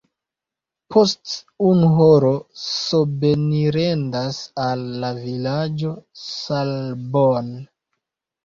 [0.93, 1.33] Post
[1.71, 7.55] unu horo sobenirendas al la vilaĝo Saalborn.